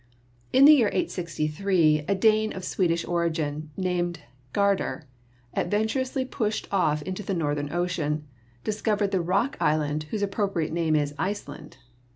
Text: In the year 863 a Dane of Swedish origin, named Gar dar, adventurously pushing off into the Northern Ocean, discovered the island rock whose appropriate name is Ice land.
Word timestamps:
In 0.51 0.65
the 0.65 0.73
year 0.73 0.87
863 0.87 2.05
a 2.07 2.15
Dane 2.15 2.53
of 2.53 2.63
Swedish 2.63 3.05
origin, 3.05 3.69
named 3.77 4.21
Gar 4.51 4.75
dar, 4.75 5.03
adventurously 5.55 6.25
pushing 6.25 6.67
off 6.71 7.03
into 7.03 7.21
the 7.21 7.35
Northern 7.35 7.71
Ocean, 7.71 8.25
discovered 8.63 9.11
the 9.11 9.19
island 9.59 10.01
rock 10.01 10.09
whose 10.09 10.23
appropriate 10.23 10.73
name 10.73 10.95
is 10.95 11.13
Ice 11.19 11.47
land. 11.47 11.77